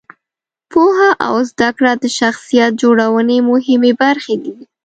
پوهه 0.71 1.09
او 1.27 1.35
زده 1.49 1.69
کړه 1.77 1.91
د 2.03 2.05
شخصیت 2.19 2.71
جوړونې 2.81 3.37
مهمې 3.49 3.91
برخې 4.01 4.35
دي. 4.43 4.53